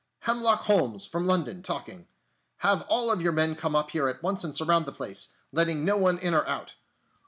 [0.21, 2.07] Hemlock Holmes, from London, talking.
[2.57, 5.95] Have all your men come up here at once and surround the place, letting no
[5.95, 6.73] one in or out!...